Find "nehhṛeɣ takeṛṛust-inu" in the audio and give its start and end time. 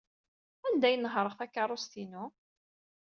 0.97-2.23